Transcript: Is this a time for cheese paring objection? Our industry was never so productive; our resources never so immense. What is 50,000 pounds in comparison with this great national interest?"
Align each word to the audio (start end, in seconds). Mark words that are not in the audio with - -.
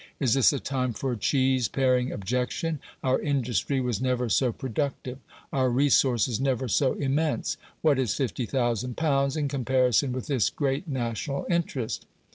Is 0.19 0.33
this 0.33 0.51
a 0.51 0.59
time 0.59 0.93
for 0.93 1.15
cheese 1.15 1.67
paring 1.67 2.11
objection? 2.11 2.79
Our 3.03 3.21
industry 3.21 3.79
was 3.79 4.01
never 4.01 4.29
so 4.29 4.51
productive; 4.51 5.19
our 5.53 5.69
resources 5.69 6.39
never 6.39 6.67
so 6.67 6.93
immense. 6.93 7.55
What 7.83 7.99
is 7.99 8.15
50,000 8.15 8.97
pounds 8.97 9.37
in 9.37 9.47
comparison 9.47 10.11
with 10.11 10.25
this 10.25 10.49
great 10.49 10.87
national 10.87 11.45
interest?" 11.51 12.07